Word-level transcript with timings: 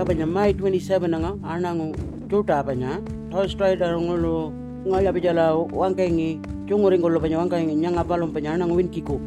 kapanya 0.00 0.24
Mai 0.24 0.56
27 0.56 1.12
nga 1.12 1.36
anangu 1.44 1.92
tuta 2.24 2.64
panya 2.64 3.04
Torres 3.28 3.52
Strait 3.52 3.84
arungulu 3.84 4.48
ngala 4.88 5.12
bijala 5.12 5.52
wangkengi 5.52 6.40
chunguring 6.64 7.04
kulo 7.04 7.20
panya 7.20 7.36
wangkengi 7.44 7.76
nyanga 7.76 8.00
palom 8.08 8.32
panya 8.32 8.56
anangu 8.56 8.80
winkiku. 8.80 9.20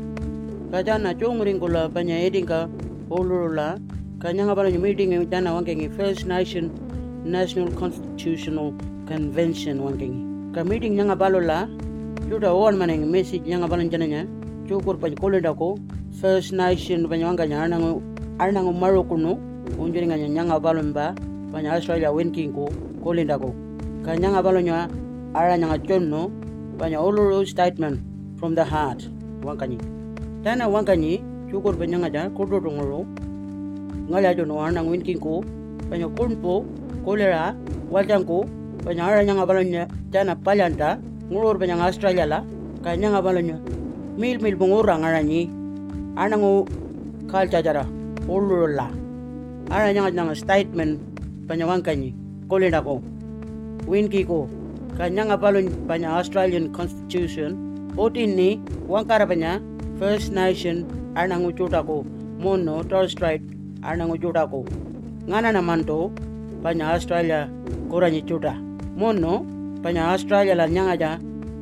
Kajana 0.73 1.13
chunguring 1.13 1.61
kulo 1.61 1.93
panya 1.93 2.17
edinka 2.25 2.65
ulula 3.13 3.77
kanyanga 4.17 4.57
palom 4.57 4.81
meeting 4.81 5.13
jana 5.29 5.53
wangkengi 5.53 5.93
First 5.93 6.25
Nation 6.25 6.73
National 7.21 7.69
Constitutional 7.77 8.73
Convention 9.05 9.77
wangkengi. 9.77 10.57
Ka 10.57 10.65
meeting 10.65 10.97
nyanga 10.97 11.13
palola 11.13 11.69
tuta 12.25 12.49
on 12.49 12.81
maneng 12.81 13.05
message 13.13 13.45
nyanga 13.45 13.69
palom 13.69 13.93
jananya 13.93 14.25
cukur 14.65 14.97
panya 14.97 15.21
kolenda 15.21 15.53
ko 15.53 15.77
First 16.17 16.49
Nation 16.51 17.05
panya 17.05 17.29
wangkanya 17.29 17.69
anangu 17.69 18.01
anangu 18.41 18.73
marukunu 18.73 19.52
unjuri 19.79 20.05
nga 20.07 20.17
nyanga 20.17 20.57
balon 20.59 20.93
ba 20.93 21.15
panya 21.51 21.75
Australia 21.77 22.11
winking 22.11 22.51
ko 22.53 22.67
kolinda 23.03 23.37
ko 23.39 23.53
kanyanga 24.05 24.41
balon 24.43 24.63
nya 24.67 24.89
ara 25.33 25.57
nyanga 25.57 25.77
chonno 25.87 26.31
panya 26.79 26.99
uluru 26.99 27.45
statement 27.47 28.01
from 28.39 28.55
the 28.55 28.65
heart. 28.65 29.07
Wangkanyi 29.43 29.77
tana 30.43 30.67
wangkanyi 30.67 31.23
cukur 31.51 31.75
panya 31.79 31.97
nga 32.03 32.09
ja 32.09 32.21
kodo 32.31 32.59
dongoro 32.59 33.05
ngala 34.09 34.35
jono 34.35 34.59
anang 34.59 34.89
winking 34.91 35.19
ko 35.19 35.43
panya 35.89 36.07
kunpo 36.11 36.65
kolera 37.05 37.55
waljang 37.91 38.25
ko 38.27 38.47
panya 38.83 39.03
ara 39.07 39.23
nyanga 39.23 39.45
balon 39.47 39.67
nya 39.67 39.83
tana 40.11 40.35
palyanta 40.35 40.99
ngulur 41.31 41.55
panya 41.59 41.79
Australia 41.79 42.25
la 42.25 42.39
kanyanga 42.83 43.21
balon 43.23 43.45
nya 43.47 43.57
mil 44.17 44.37
mil 44.43 44.55
bungura 44.55 44.95
ngaranyi 44.99 45.49
anangu 46.15 46.67
kalcajara 47.31 47.85
uluru 48.27 48.67
la 48.79 49.02
ara 49.73 49.89
nyanga 49.93 50.11
nyanga 50.17 50.35
statement 50.43 51.01
panyawangkanyi 51.49 52.09
kolinda 52.49 52.79
ko 52.87 53.01
winki 53.89 54.21
ko 54.29 54.45
kanyanga 54.97 55.37
palun 55.41 55.67
panya 55.89 56.09
Australian 56.21 56.69
Constitution. 56.77 57.57
Otin 57.97 58.37
ni 58.37 58.49
wangkara 58.85 59.25
panya 59.25 59.61
First 59.97 60.29
Nation 60.33 60.85
anangu 61.17 61.49
chuta 61.57 61.81
ko. 61.81 62.05
Mono 62.37 62.83
Torres 62.83 63.13
Strait 63.13 63.41
anangu 63.81 64.17
chuta 64.21 64.45
ko. 64.49 64.65
Ngana 65.25 65.53
na 65.53 65.61
manto 65.61 66.11
panya 66.61 66.93
Australia 66.93 67.49
koranyi 67.89 68.21
chuta. 68.29 68.53
Mono 68.97 69.45
panya 69.81 70.13
Australia 70.13 70.55
la 70.55 70.67
nyanga 70.69 70.95
ja 70.97 71.11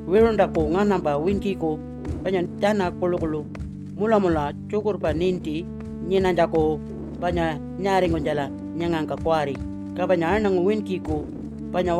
wirunda 0.07 0.47
ko 0.51 0.67
ngana 0.67 0.99
ba 0.99 1.15
winki 1.15 1.55
ko. 1.55 1.79
Panya 2.23 2.43
tana 2.59 2.91
kulukulu 2.91 3.47
mula 3.95 4.19
mula 4.19 4.51
cukur 4.67 4.99
pa 4.99 5.13
ninti 5.13 5.63
nyina 6.07 6.35
jako 6.35 6.79
panya 7.21 7.61
nyari 7.79 8.09
ngonjala 8.09 8.49
nyanganga 8.75 9.15
kwari 9.21 9.55
kabanya 9.93 10.33
anang 10.35 10.65
winki 10.65 10.97
ko 10.99 11.23
panya 11.71 11.95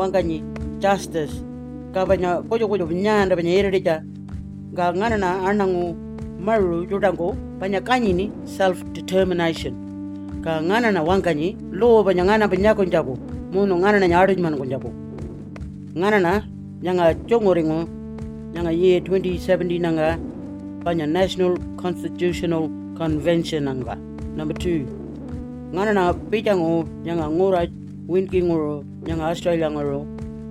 justice. 0.82 1.40
Kabanya 1.94 2.42
kojo 2.48 2.68
kojo 2.68 2.90
nyanda 2.90 3.36
panya 3.36 4.02
ga 4.74 4.92
ngana 4.92 5.16
na 5.18 5.46
anangu 5.46 5.94
maru 6.40 6.86
judango 6.86 7.36
panya 7.60 7.80
kanyini 7.80 8.32
self 8.44 8.82
determination 8.92 9.76
ka 10.42 10.60
ngana 10.64 10.90
na 10.90 11.04
wanganyi 11.04 11.54
lo 11.70 12.02
panya 12.02 12.24
ngana 12.24 12.48
panya 12.48 12.74
konjago 12.74 13.18
muno 13.52 13.76
ngana 13.76 14.00
na 14.00 14.08
nyaro 14.08 14.32
man 14.40 14.56
konjago 14.56 14.90
ngana 15.94 16.18
na 16.18 16.42
nyanga 16.82 17.14
chongoringo 17.28 17.84
nyanga 18.54 18.72
ye 18.72 19.00
2070 19.00 19.80
nanga 19.80 20.18
panya 20.84 21.06
national 21.06 21.60
constitutional 21.76 22.72
convention 22.96 23.64
nanga. 23.64 23.96
Number 24.32 24.56
2 24.56 25.01
ngana 25.72 25.92
na 25.96 26.12
pita 26.12 26.52
ngo, 26.52 26.84
nyanga 27.00 27.32
ngora 27.32 27.64
winki 28.08 28.44
ngoro 28.44 28.84
nyanga 29.08 29.32
australia 29.32 29.72
ngoro 29.72 30.04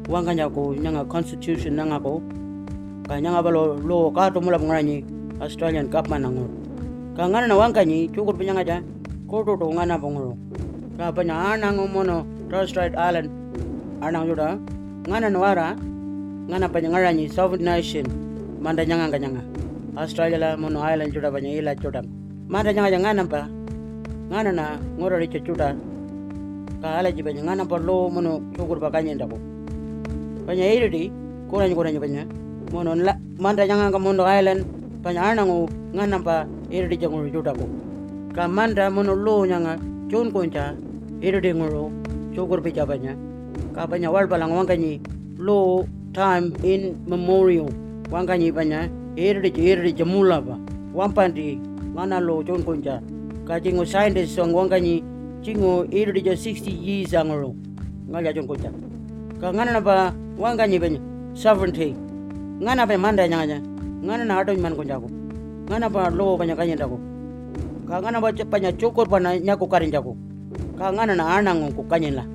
wanga 0.09 0.33
nyako 0.33 0.73
nyanga 0.73 1.05
constitution 1.05 1.77
nanga 1.77 2.01
ko, 2.01 2.17
ka 3.05 3.21
nyanga 3.21 3.45
balo 3.45 3.77
lo 3.77 4.09
ka 4.09 4.33
to 4.33 4.41
mula 4.41 4.57
ni 4.81 5.05
australian 5.37 5.85
government 5.93 6.25
ngoro 6.25 6.49
ka 7.13 7.29
ngana 7.29 7.45
na 7.45 7.55
wanga 7.55 7.85
ni 7.85 8.09
chukur 8.09 8.33
pinyanga 8.33 8.65
ja, 8.65 8.77
ko 9.29 9.45
to 9.45 9.53
to 9.61 9.69
ngana 9.69 10.01
bongoro 10.01 10.33
ka 10.97 11.13
panya 11.13 11.53
ana 11.53 11.69
ngomono 11.69 12.25
Torres 12.49 12.73
Strait 12.73 12.97
Island 12.97 13.29
ana 14.01 14.25
yoda 14.25 14.57
ngana 15.05 15.29
nwara 15.29 15.77
ngana 16.49 16.65
panya 16.65 16.89
ngara 16.89 17.13
ni 17.13 17.29
sovereign 17.29 17.69
nation, 17.69 18.09
manda 18.57 18.81
nyanga 18.81 19.13
nganyanga 19.13 19.43
australia 20.01 20.38
la 20.41 20.49
mono 20.57 20.81
island 20.81 21.13
juda 21.13 21.29
panya 21.29 21.49
ila 21.61 21.75
juda 21.77 22.01
manda 22.49 22.73
nyanga 22.73 22.89
nyanga 22.89 23.25
pa 23.29 23.60
ngana 24.31 24.52
na 24.56 24.66
ngoro 24.96 25.19
ri 25.19 25.28
chuta 25.28 25.75
ka 26.81 26.88
ala 27.03 27.12
ji 27.12 27.19
banya 27.19 27.44
ngana 27.44 27.68
parlo 27.68 28.08
mono 28.08 28.40
chukur 28.56 28.80
ba 28.80 28.88
kanya 28.88 29.19
ndako 29.19 29.36
banya 30.47 30.66
iri 30.72 31.12
kora 31.52 31.68
ni 31.68 31.75
kora 31.75 31.92
ni 31.92 32.00
banya 32.00 32.24
mono 32.72 32.96
la 32.96 33.14
manda 33.44 33.68
nyanga 33.68 33.92
ka 33.92 34.00
mono 34.00 34.24
island. 34.24 34.64
Banya 35.03 35.22
ana 35.34 35.44
ngo 35.44 35.68
ngana 35.97 36.18
pa 36.24 36.46
iri 36.72 36.96
jango 36.96 37.28
chuta 37.34 37.52
ko 37.58 37.66
ka 38.31 38.47
manda 38.47 38.88
mono 38.88 39.14
lo 39.16 39.44
nyanga 39.44 39.75
chon 40.08 40.31
koncha 40.31 40.78
iri 41.19 41.52
ngoro 41.52 41.92
chukur 42.31 42.62
bi 42.63 42.72
banya 42.72 43.18
ka 43.75 43.84
banya 43.90 44.08
wal 44.13 44.28
balang 44.31 44.56
wangani 44.56 45.02
lo 45.38 45.84
time 46.13 46.56
in 46.63 46.96
memorial. 47.03 47.68
Wangani 48.08 48.48
banya 48.56 48.88
iri 49.18 49.52
iri 49.52 49.92
jamula 49.92 50.40
ba 50.40 50.56
wampandi 50.96 51.59
ngana 51.98 52.24
lo 52.24 52.40
chon 52.48 52.63
koncha 52.63 53.02
ka 53.47 53.59
jingo 53.59 53.85
scientist 53.85 54.35
song 54.35 54.53
wangani 54.53 55.03
jingo 55.41 55.85
iri 55.90 56.22
ja 56.22 56.34
60 56.34 56.69
years 56.69 57.13
angoro 57.13 57.56
ngaja 58.09 58.34
jon 58.34 58.47
kocha 58.47 58.69
ka 59.41 59.50
ngana 59.53 59.72
na 59.78 59.81
ba 59.81 60.13
wangani 60.38 60.79
banya 60.79 61.02
sovereignty. 61.34 61.96
Ngana 62.62 62.85
ba 62.85 62.97
manda 62.97 63.28
nyanya 63.28 63.57
ngana 64.06 64.24
na 64.25 64.40
ato 64.41 64.53
man 64.53 64.75
konja 64.75 65.01
ko. 65.01 65.09
Ngana 65.69 65.90
ba 65.90 66.09
lo 66.09 66.38
banya 66.38 66.56
kanya 66.56 66.75
ndako 66.75 66.97
ka 67.88 68.01
ngana 68.01 68.22
ba 68.22 68.30
panya 68.31 68.72
chokor 68.78 69.07
pa 69.09 69.18
nyako 69.19 69.66
karin 69.66 69.91
jako 69.91 70.13
ka 70.78 70.91
ngana 70.94 71.16
na 71.16 71.41
anang 71.41 71.74
ko 71.74 71.84
kanya 71.90 72.22
la. 72.22 72.25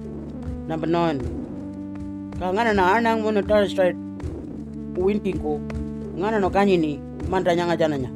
Number 0.67 0.89
9 0.89 2.41
ka 2.41 2.51
ngana 2.51 2.73
na 2.75 2.99
anang 2.99 3.23
mo 3.23 3.31
na 3.31 3.43
Torres 3.43 3.71
Strait 3.71 3.95
ko. 5.39 5.61
Ngana 6.17 6.41
no 6.41 6.51
kanya 6.51 6.75
ni 6.75 6.99
manda 7.29 7.55
nyanga 7.55 7.77
jananya 7.77 8.11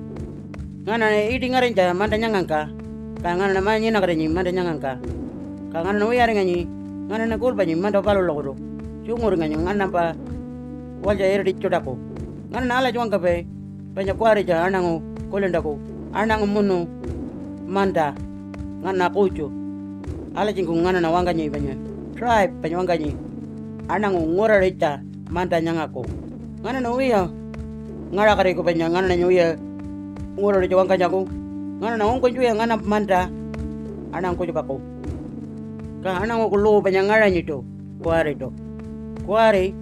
ngana 0.86 1.12
na 1.12 1.18
idi 1.28 1.46
ngaren 1.50 1.74
ja 1.76 1.94
manda 1.94 2.16
nyanga 2.16 2.42
ka 2.48 2.60
ka 3.22 3.36
ngana 3.36 3.52
na 3.52 3.60
manyi 3.60 3.90
na 3.92 4.00
karenyi 4.00 4.28
manda 4.28 4.50
nyanga 4.52 4.74
ka. 4.80 4.92
Ka 5.72 5.78
ngana 5.84 5.98
na 5.98 6.06
uyare 6.08 6.32
ngani 6.34 6.56
ngana 7.10 7.26
na 7.26 7.36
kulpa 7.38 7.66
nyi 7.66 7.74
manda 7.74 8.02
palo 8.02 8.22
logoro 8.22 8.54
chungur 9.04 9.34
ngani 9.36 9.56
ngana 9.58 9.86
pa 9.90 10.14
walja 11.02 11.26
erdi 11.26 11.52
chodako 11.58 11.98
ngana 12.50 12.66
na 12.66 12.74
ala 12.78 12.92
juanga 12.92 13.18
pe 13.18 13.46
penya 13.94 14.14
kware 14.14 14.46
ja 14.46 14.62
anango 14.64 15.02
kolenda 15.30 15.58
ko 15.58 15.74
anango 16.14 16.46
munu 16.46 16.86
manda 17.66 18.14
ngana 18.82 19.10
kucho 19.10 19.50
ala 20.38 20.52
jingu 20.54 20.74
ngana 20.78 21.00
na 21.02 21.10
wanga 21.10 21.34
nyi 21.34 21.50
penya 21.50 21.74
tribe 22.14 22.54
penya 22.62 22.78
wanga 22.78 22.96
nyi 22.96 23.10
anango 23.88 24.20
ngora 24.22 24.62
rita 24.62 25.02
manda 25.30 25.60
nyanga 25.60 25.90
ko 25.90 26.06
ngana 26.62 26.78
na 26.80 26.90
uya 26.94 27.26
ngara 28.14 28.36
kare 28.38 28.54
ko 28.54 28.62
penya 28.62 28.86
ngana 28.86 29.08
na 29.10 29.16
nyuya 29.18 29.58
ngora 30.38 30.62
rita 30.62 30.76
wanga 30.78 30.94
nyako 30.94 31.26
ngana 31.80 31.96
na 31.96 32.04
onko 32.06 32.28
juya 32.28 32.54
ngana 32.54 32.76
manda. 32.76 33.26
Anang 34.12 34.36
ko 34.36 34.44
jubako 34.44 34.76
ka 36.02 36.20
anang 36.22 36.46
ko 36.50 36.56
lo 36.56 36.82
penya 36.84 37.02
ngara 37.08 37.32
nyi 37.32 37.42
to. 37.42 37.64
Kware 38.02 38.36
to 38.38 38.52
kware 39.24 39.72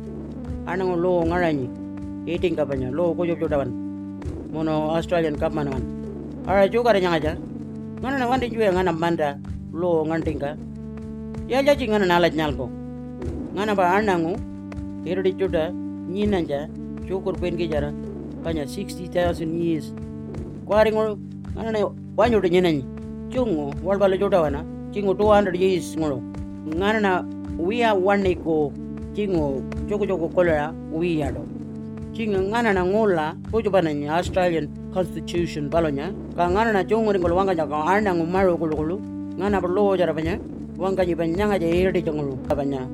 anang 0.67 0.95
lo 0.97 1.27
ngara 1.27 1.50
nyi. 1.53 1.67
Eating 2.29 2.56
ka 2.56 2.65
penya 2.65 2.95
lo 2.95 3.12
ko 3.12 3.27
jojo 3.27 3.50
dawan. 3.50 3.73
Mono 4.49 4.97
australian 4.97 5.37
cup 5.37 5.53
man 5.53 5.69
man 5.69 5.85
ara 6.49 6.65
juga 6.73 6.97
re 6.97 7.05
nyanga 7.05 7.21
ja 7.21 7.33
ngana 8.01 8.17
na 8.17 8.27
wandi 8.33 8.49
juya 8.49 8.73
ngana 8.73 8.97
manda 8.97 9.37
lo 9.73 10.09
ngantinga 10.09 10.56
ya 11.53 11.61
jaji 11.61 11.85
ngana 11.85 12.09
na 12.09 12.17
ala 12.17 12.33
nyal 12.33 12.56
ko 12.56 12.65
ngana 13.53 13.77
ba 13.77 14.01
anangu 14.01 14.41
erdi 15.05 15.37
chuda 15.37 15.69
nyinanja 16.09 16.65
chukur 17.05 17.37
pen 17.37 17.61
ki 17.61 17.69
jara 17.69 17.93
panya 18.41 18.65
60000 18.65 19.12
years. 19.61 19.93
Kware 20.65 20.89
ngol 20.89 21.21
ngana 21.58 21.72
na 21.72 21.90
wanyo 22.16 22.40
de 22.40 22.50
nyenani 22.50 22.84
chungo 23.31 23.75
wal 23.82 23.99
bala 23.99 24.16
jota 24.16 24.40
wana. 24.40 24.62
Chingo 24.93 25.12
200 25.12 25.58
years 25.58 25.96
ngolo. 25.96 26.22
Ngana 26.66 27.00
na 27.00 27.22
we 27.58 27.82
are 27.82 27.99
one 27.99 28.22
ko 28.37 28.72
chingo 29.12 29.60
joko 29.88 30.06
joko 30.06 30.28
kolera 30.28 30.70
are 30.70 31.32
do. 31.32 31.43
Chingo 32.14 32.38
ngana 32.46 32.72
na 32.72 32.84
ngola 32.84 33.34
kojo 33.50 33.70
bana 33.70 33.93
nya 33.93 34.14
australian 34.16 34.69
constitution 34.94 35.69
balonya 35.69 36.14
ka 36.37 36.49
ngana 36.49 36.72
na 36.72 36.84
chungo 36.84 37.12
ngol 37.12 37.32
wanga 37.34 37.55
jaka 37.55 37.75
ana 37.75 38.14
ngumaro 38.14 38.56
kulukulu 38.56 39.02
ngana 39.37 39.60
berlo 39.60 39.99
jara 39.99 40.14
banya. 40.14 40.38
Wanga 40.78 41.05
nyi 41.05 41.14
banyanga 41.14 41.58
je 41.58 41.66
irdi 41.66 42.02
chungulu 42.02 42.38
banya. 42.55 42.87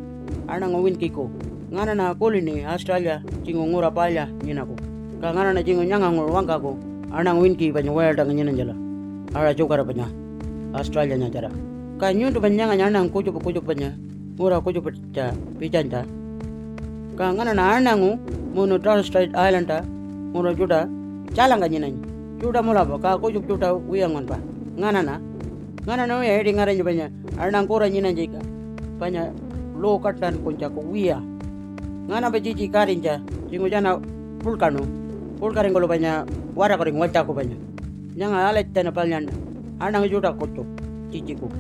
Ana 0.49 0.69
ngowin 0.69 0.97
kiko. 0.97 1.29
Ngana 1.71 1.95
na 1.95 2.15
kolini 2.15 2.65
australia 2.65 3.23
chingo 3.45 3.67
ngora 3.67 3.91
palya 3.93 4.27
nyinako 4.43 4.75
ka 5.21 5.33
ngana 5.33 5.53
na 5.53 5.63
chingo 5.63 5.85
nyanga 5.85 6.11
ngol 6.11 6.33
wanga 6.33 6.59
ko 6.59 6.79
ana 7.15 7.31
ngwin 7.35 7.55
ki 7.59 7.71
banya 7.73 7.93
welda 7.95 8.27
ngina 8.27 8.53
jala. 8.59 8.75
Ara 9.35 9.55
chokara 9.55 9.83
banya 9.87 10.07
australia 10.75 11.17
nya 11.19 11.31
jara 11.35 11.51
ka 12.01 12.11
nyundu 12.19 12.39
banyanga 12.45 12.75
nyana 12.81 13.07
kuju 13.15 13.31
kuju 13.35 13.61
banya 13.63 13.91
mura 14.39 14.59
kuju 14.65 14.83
pita 14.87 15.27
pijanta 15.59 16.03
ka 17.19 17.31
ngana 17.35 17.53
na 17.59 17.65
anangu 17.79 18.11
munu 18.55 18.79
Torres 18.79 19.07
Strait 19.07 19.31
Island 19.35 19.69
ta. 19.71 19.79
Mura 20.35 20.51
juda 20.59 20.91
calanga 21.37 21.67
nyinanyi 21.71 21.99
juda 22.43 22.63
mula 22.63 22.83
ba 22.83 22.99
ka 22.99 23.15
kuju 23.23 23.43
juda 23.47 23.71
wiyangon 23.91 24.27
ba 24.27 24.39
ngana 24.79 25.01
na 25.03 25.15
ngana 25.87 26.07
na 26.11 26.15
wiya 26.19 26.43
edi 26.43 26.51
ngaranyi 26.55 26.83
banya 26.83 27.07
anang 27.39 27.67
kura 27.71 27.87
nyinanyi 27.87 28.27
ka 28.35 28.41
banya 28.99 29.31
lo 29.79 29.99
katan 30.03 30.43
kunja 30.43 30.67
ko 30.75 30.83
wiya 30.91 31.19
ngana 32.11 32.31
ba 32.35 32.39
jiji 32.43 32.67
karinja 32.67 33.23
jingu 33.51 33.71
jana 33.71 33.95
pulkanu 34.43 34.83
pulkaring 35.39 35.71
golo 35.75 35.87
banya 35.87 36.27
wara 36.55 36.79
koring 36.79 36.99
wata 37.03 37.27
ko 37.27 37.35
banya 37.35 37.57
nyanga 38.17 38.49
alet 38.49 38.71
tena 38.75 38.91
palyanda 38.95 39.33
anang 39.83 40.07
juda 40.07 40.31
kutu 40.39 40.63
jijiku 41.11 41.51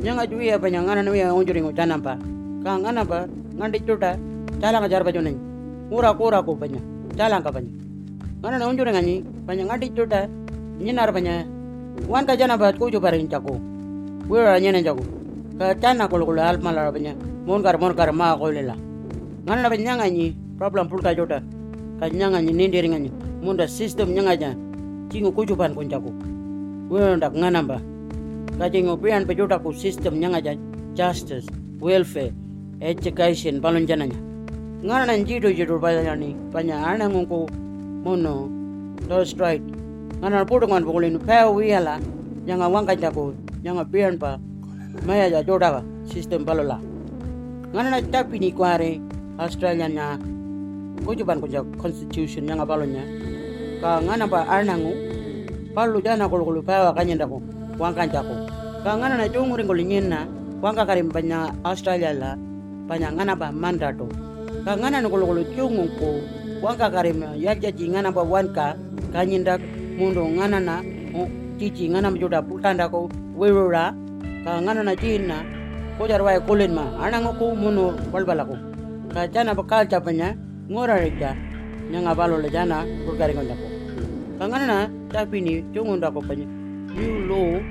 nyanga 0.00 0.24
juya 0.26 0.56
banya 0.58 0.80
ngana 0.80 1.02
na 1.04 1.10
wiya 1.12 1.34
unjuring 1.36 1.68
utanampa 1.68 2.16
ka 2.64 2.70
ngana 2.80 3.04
ba 3.04 3.28
ngandi 3.28 3.78
juda 3.84 4.16
calanga 4.60 4.88
jar 4.88 5.04
baju 5.04 5.20
nani 5.20 5.38
ura 5.92 6.10
kura 6.16 6.40
ko 6.42 6.56
banya 6.56 6.80
calanga 7.16 7.52
banya 7.52 7.72
ngana 8.40 8.56
na 8.58 8.64
unjuring 8.72 8.96
ani 8.96 9.14
banya 9.46 9.64
ngandi 9.68 9.86
juda 9.92 10.20
nyinar 10.80 11.12
banya 11.12 11.44
wan 12.08 12.24
ka 12.24 12.32
jana 12.36 12.56
ba 12.56 12.72
kuju 12.72 13.00
baring 13.04 13.28
jako 13.28 13.60
wira 14.28 14.56
nyene 14.60 14.80
jako 14.80 15.04
ka 15.60 15.76
tana 15.76 16.08
kulu 16.08 16.24
kulu 16.32 16.40
al 16.40 16.56
mala 16.64 16.88
banya 16.88 17.12
mon 17.44 17.60
gar 17.60 17.76
mon 17.76 17.92
gar 17.92 18.08
ma 18.12 18.32
ko 18.40 18.48
lela 18.48 18.72
ngana 19.44 19.60
na 19.62 19.68
banya 19.68 20.00
ngani 20.00 20.32
problem 20.56 20.88
pulka 20.88 21.12
juda 21.12 21.44
ka 22.00 22.08
nyanga 22.08 22.40
ni 22.40 22.52
nindiri 22.56 22.88
ngani 22.88 23.10
munda 23.44 23.68
system 23.68 24.16
nyanga 24.16 24.34
ja 24.40 24.50
tingu 25.12 25.28
kuju 25.32 25.56
ban 25.56 25.76
kun 25.76 25.88
jako 25.92 26.08
wira 26.88 27.16
ndak 27.16 27.36
ngana 27.36 27.60
ba 27.62 27.78
ka 28.58 28.66
tingu 28.72 28.96
pian 28.96 29.28
ku 29.62 29.70
system 29.72 30.16
nyanga 30.16 30.40
ja 30.40 30.56
justice 30.96 31.44
welfare 31.80 32.32
education 32.80 33.60
balon 33.60 33.84
jananya 33.84 34.16
ngana 34.80 35.12
jido 35.20 35.52
banya 35.78 36.16
ni 36.16 36.32
banya 36.52 36.80
ana 36.88 37.04
ngungu 37.04 37.44
mono 38.04 38.48
Torres 39.08 39.30
Strait 39.36 39.60
ngana 40.24 40.40
na 40.40 40.48
putu 40.48 40.64
ngan 40.64 40.84
bukulinu 40.84 41.20
peo 41.20 41.52
wiala 41.60 42.00
nyanga 42.48 42.68
wangka 42.72 42.96
jako 42.96 43.34
nyanga 43.60 43.84
pian 43.84 44.18
pa. 44.18 44.40
Maya 45.02 45.28
ja 45.28 45.42
joda 45.42 45.82
system 46.06 46.44
balola. 46.44 46.78
Ngana 47.74 47.90
na 47.90 48.00
tapi 48.00 48.38
ni 48.38 48.52
kware 48.52 49.00
Australia 49.38 49.88
nya 49.88 50.06
kujuban 51.02 51.42
kuja 51.42 51.66
constitution 51.76 52.46
nyanga 52.46 52.64
balonya 52.64 53.02
ka 53.84 54.00
ngana 54.00 54.24
pa 54.24 54.48
arnangu 54.48 54.96
palu 55.76 56.00
jana 56.00 56.24
kulu 56.24 56.40
kulu 56.48 56.60
pawa 56.64 56.96
kanyenda 56.96 57.28
ko 57.28 57.36
wangka 57.76 58.08
jako 58.08 58.48
ka 58.80 58.96
ngana 58.96 59.20
na 59.20 59.28
junguri 59.28 59.60
ngoli 59.60 59.84
nyena 59.84 60.24
wangka 60.64 60.88
karim 60.88 61.12
banya 61.12 61.52
Australia 61.68 62.16
la 62.16 62.32
banya 62.88 63.12
ngana 63.12 63.36
pa 63.36 63.52
mandato 63.52 64.08
ka 64.64 64.72
ngana 64.80 65.04
na 65.04 65.08
kulu 65.12 65.28
kulu 65.28 65.42
jungu 65.52 65.84
ko 66.00 66.16
wangka 66.64 66.88
karim 66.88 67.20
yajaji 67.36 67.92
ngana 67.92 68.08
pa 68.08 68.24
wanka 68.24 68.72
kanyenda 69.12 69.60
mundo 70.00 70.24
ngana 70.32 70.64
na 70.64 70.80
o 71.12 71.28
cici 71.60 71.92
ngana 71.92 72.08
juda 72.16 72.40
putanda 72.40 72.88
ko 72.88 73.12
wirura 73.36 73.92
ka 74.48 74.64
ngana 74.64 74.80
na 74.80 74.96
jina 74.96 75.44
ko 76.00 76.08
jarwa 76.08 76.40
kulen 76.48 76.72
ma 76.72 76.88
anango 77.04 77.36
ko 77.36 77.52
muno 77.52 77.92
balbala 78.08 78.48
ko 78.48 78.56
ka 79.12 79.28
jana 79.28 79.52
bakal 79.52 79.84
capanya 79.84 80.32
ngora 80.72 80.96
reka 81.04 81.36
nyanga 81.92 82.16
balo 82.16 82.40
le 82.40 82.48
jana 82.48 82.80
burgari 83.04 83.36
ngonda 83.36 83.73
ko 84.34 84.38
ka 84.42 84.50
ngana 84.50 84.66
na 84.66 84.78
tapi 85.14 85.38
ni 85.38 85.62
jongunda 85.70 86.10
ko 86.10 86.18
panya 86.18 86.46
new 86.94 87.30
law 87.30 87.62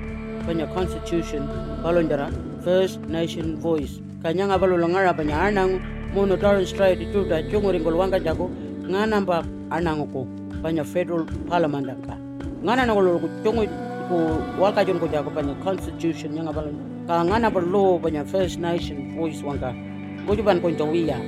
panya 0.48 0.64
constitution. 0.72 1.44
Balondara 1.84 2.32
first 2.64 3.00
nation 3.08 3.56
voice. 3.60 4.00
Ka 4.24 4.32
nyanga 4.32 4.56
balo 4.56 4.80
ngara 4.80 5.12
panya 5.12 5.52
anang 5.52 5.80
muno 6.16 6.36
Torres 6.40 6.70
Strait 6.72 6.96
juda 7.12 7.44
jongori 7.52 7.80
ngol 7.80 8.00
wanga 8.00 8.16
jago 8.20 8.48
ngana 8.88 9.20
ba 9.20 9.44
anango 9.68 10.06
ko 10.12 10.20
panya 10.62 10.84
federal 10.84 11.26
parliament 11.48 11.90
ka 12.06 12.16
ngana 12.64 12.86
na 12.88 12.94
ko 12.96 13.28
tongo 13.44 13.68
ko 14.08 14.16
waka 14.56 14.84
jon 14.84 14.96
ko 15.00 15.08
jago 15.08 15.28
panya 15.28 15.52
constitution 15.60 16.32
nyanga 16.32 16.52
balo 16.54 16.72
ka 17.04 17.20
ngana 17.24 17.52
ba 17.52 17.60
law 17.60 17.98
panya 18.00 18.24
first 18.24 18.56
nation 18.56 19.12
voice 19.16 19.42
wanga 19.44 19.76
ko 20.24 20.32
juban 20.32 20.62
ko 20.62 20.72
wiya 20.88 21.20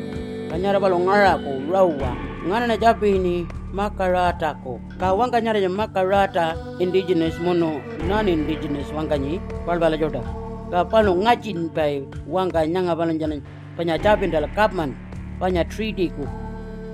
kanyara 0.49 0.81
balo 0.81 0.97
ngara 1.03 1.37
ko 1.37 1.51
rawa 1.69 2.13
ngana 2.49 2.65
na 2.71 2.77
japini 2.79 3.45
makarata 3.73 4.55
ko 4.63 4.79
ka 5.01 5.15
wanga 5.15 5.41
nyara 5.41 5.59
ya 5.59 5.71
makarata 5.71 6.55
indigenous 6.79 7.39
mono 7.43 7.83
non 8.07 8.29
indigenous 8.29 8.91
wanga 8.95 9.19
ni 9.19 9.41
bal 9.67 9.79
bala 9.79 9.99
joda 9.99 10.23
ka 10.71 10.87
pano 10.87 11.15
ngacin 11.19 11.71
pai 11.71 12.07
wanga 12.27 12.67
nyanga 12.67 12.95
balo 12.95 13.13
jana 13.15 13.39
panya 13.79 13.99
dala 13.99 14.49
kapman 14.55 14.95
panya 15.39 15.63
treaty 15.67 16.11
ko 16.11 16.27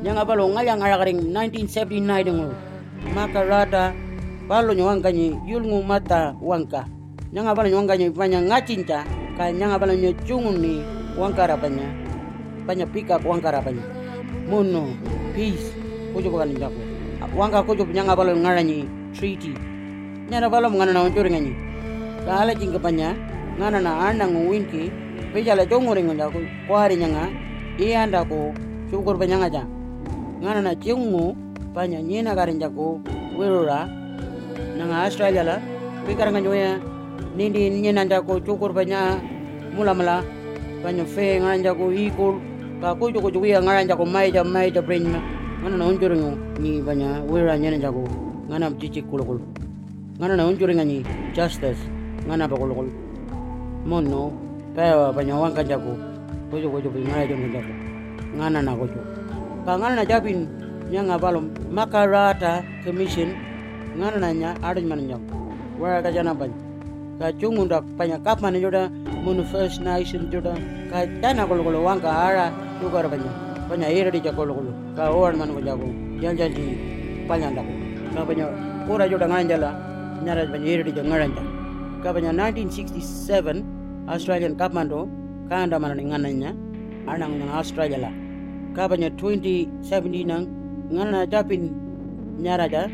nyanga 0.03 0.25
balo 0.27 0.49
ngaya 0.51 0.75
ngara 0.77 0.97
garing 0.99 1.21
1979 1.31 2.27
dengo 2.27 2.49
makarata 3.15 3.95
balo 4.49 4.75
nyawanga 4.75 5.09
ni 5.15 5.39
yulngu 5.47 5.83
mata 5.83 6.35
wangka. 6.43 6.85
Nyanga 7.33 7.55
balo 7.55 7.69
nyawanga 7.71 7.97
ni 7.97 8.11
panya 8.11 8.43
ngacinta 8.43 9.07
ka 9.39 9.49
nyanga 9.49 9.79
balo 9.79 9.95
nyocungun 9.97 10.57
ni 10.61 10.85
wangkara 11.17 11.57
panya 11.57 11.87
panya 12.67 12.85
pika 12.85 13.17
wangkara 13.25 13.65
panya 13.65 13.81
mono 14.51 14.93
peace 15.33 15.73
kujo 16.13 16.29
bukan 16.31 16.55
jako 16.55 16.81
wangka 17.37 17.63
kujo 17.65 17.85
nyanga 17.89 18.17
balo 18.17 18.37
ngara 18.37 18.63
ni 18.63 18.85
treaty. 19.17 19.73
Nyara 20.31 20.49
balo 20.49 20.71
ngana 20.71 20.93
na 20.93 21.03
onjori 21.05 21.31
ngani 21.31 21.53
kala 22.25 22.55
jinga 22.55 22.79
panya 22.79 23.13
ngana 23.59 23.79
na 23.83 24.09
anda 24.09 24.25
ngwinki 24.25 24.89
pejala 25.35 25.67
jongori 25.67 26.03
nganda 26.07 26.31
ko 26.31 26.39
kwari 26.69 26.97
nyanga 26.97 27.29
ianda 27.77 28.25
ko 28.25 28.55
syukur 28.89 29.19
panyanga 29.19 29.49
ja 29.51 29.63
ngana 30.41 30.61
na 30.63 30.73
jengu 30.75 31.37
panya 31.75 31.99
jako 32.01 33.01
wirura 33.37 33.89
nanga 34.79 35.05
Australia 35.05 35.43
la 35.43 35.57
nganyoya 36.07 36.81
nindi 37.37 37.71
nyena 37.71 38.07
jako 38.07 38.41
syukur 38.41 38.73
panya 38.73 39.21
mula 39.77 39.93
mula 39.93 40.25
panya 40.83 41.05
fe 41.05 41.41
ngana 41.41 41.61
jako 41.61 41.93
ikul 41.93 42.41
ka 42.81 42.95
ko 42.95 43.11
joko 43.11 43.29
joko 43.31 43.47
ya 43.47 43.61
mai 43.61 44.31
ja 44.33 44.45
mai 44.45 44.71
ja 44.71 44.81
brain 44.81 45.13
ngana 45.63 45.77
na 45.79 45.85
onjori 45.87 46.19
ni 46.59 46.83
panya 46.83 47.23
wirura 47.23 47.55
nyena 47.59 47.79
jako 47.79 48.03
ngana 48.51 48.71
mcici 48.71 49.03
kulo 49.03 49.23
kulo 49.25 49.41
ngana 50.19 50.35
na 50.37 50.45
onjori 50.47 50.75
ngani 50.75 51.07
justice. 51.35 51.79
Ngana 52.27 52.49
ba 52.51 52.57
kulo 52.59 52.75
kulo 52.75 52.91
mono 53.87 54.33
pewa 54.75 55.13
panya 55.15 55.39
wangka 55.39 55.63
jako 55.63 55.95
kojo 56.51 56.67
kojo 56.67 56.91
ngana 56.91 57.27
jo 57.31 57.37
jako 57.55 57.73
ngana 58.37 58.59
na 58.63 58.75
kojo 58.75 58.99
ka 59.65 59.79
ngana 59.79 59.95
na 59.95 60.05
japin 60.05 60.49
nyanga 60.91 61.15
balom 61.19 61.47
makarata 61.71 62.67
commission. 62.85 63.31
Ngana 63.95 64.19
na 64.19 64.33
nya 64.35 64.51
adon 64.67 64.87
man 64.91 64.99
nyam 65.07 65.23
wara 65.79 66.03
ka 66.03 66.11
jana 66.11 66.35
ban 66.35 66.51
ka 67.21 67.31
chungunda 67.39 67.79
panya 67.97 68.19
kapman 68.19 68.59
joda 68.59 68.91
mun 69.23 69.45
first 69.47 69.79
nation 69.81 70.27
joda 70.27 70.59
ka 70.91 71.07
dana 71.23 71.47
kolo 71.47 71.63
kolo 71.63 71.87
wangka 71.87 72.11
ara 72.11 72.51
sugar 72.83 73.07
panya 73.07 73.52
panya 73.73 73.89
ira 73.89 74.13
di 74.13 74.21
jakolo 74.21 74.53
kolo 74.53 74.73
ka 74.93 75.09
owan 75.09 75.41
man 75.41 75.49
ko 75.57 75.61
jago 75.65 75.89
jal 76.21 76.37
jal 76.37 76.53
di 76.53 76.77
panya 77.25 77.49
ndako 77.57 77.73
ka 78.13 78.21
panya 78.29 78.47
ora 78.85 79.09
joda 79.09 79.25
ngana 79.25 79.49
jala 79.49 79.71
nyara 80.21 80.45
panya 80.53 80.69
ira 80.69 80.83
di 80.85 80.93
ngaranja 80.93 81.45
ka 82.05 82.13
panya 82.13 82.37
1967 82.37 83.65
Australian 84.13 84.61
kapmando 84.61 85.09
ka 85.49 85.65
anda 85.65 85.81
man 85.81 85.97
ngana 85.97 86.53
anang 87.09 87.33
nang 87.41 87.49
Australia 87.49 87.97
la 88.05 88.13
ka 88.77 88.93
panya 88.93 89.09
2017 89.17 90.29
nang 90.29 90.45
ngana 90.93 91.25
japin 91.33 91.73
nyara 92.45 92.69
ja 92.69 92.93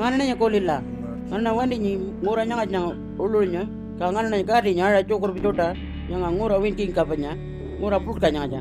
ngana 0.00 0.24
nya 0.24 0.36
kolilla 0.40 0.80
ngana 1.28 1.52
wandi 1.52 1.76
ni 1.76 1.92
ngura 2.24 2.48
nyanga 2.48 2.64
nyang 2.72 2.88
ululnya 3.20 3.68
ka 4.00 4.08
ngana 4.08 4.32
nya 4.32 4.48
gadi 4.48 4.72
nyara 4.80 5.04
chokur 5.04 5.36
bijota 5.36 5.76
nyanga 6.08 6.32
ngura 6.32 6.56
winking 6.56 6.96
ka 6.96 7.04
panya 7.04 7.36
nyanga 7.76 8.48
ja 8.48 8.60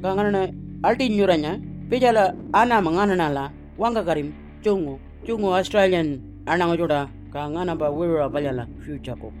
ka 0.00 0.16
na 0.32 0.48
alti 0.82 1.08
nyuranya 1.08 1.58
pijala, 1.90 2.34
ana 2.52 2.80
mangana 2.80 3.16
nala 3.16 3.50
wanga 3.78 4.02
karim, 4.04 4.32
chungu 4.62 4.98
chungu 5.26 5.50
australian 5.54 6.20
anang 6.46 6.76
joda 6.78 7.10
ka 7.32 7.50
ngana 7.50 7.74
ba 7.74 7.90
wira 7.90 8.30
palyala 8.30 8.66
future 8.86 9.18
ko 9.18 9.32